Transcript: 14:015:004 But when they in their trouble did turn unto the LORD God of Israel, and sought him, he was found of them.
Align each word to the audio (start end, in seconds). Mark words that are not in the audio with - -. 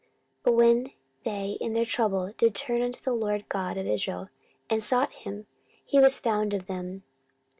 14:015:004 0.01 0.09
But 0.41 0.51
when 0.53 0.91
they 1.25 1.57
in 1.61 1.73
their 1.73 1.85
trouble 1.85 2.33
did 2.39 2.55
turn 2.55 2.81
unto 2.81 2.99
the 3.01 3.13
LORD 3.13 3.47
God 3.49 3.77
of 3.77 3.85
Israel, 3.85 4.29
and 4.67 4.83
sought 4.83 5.13
him, 5.13 5.45
he 5.85 5.99
was 5.99 6.19
found 6.19 6.55
of 6.55 6.65
them. 6.65 7.03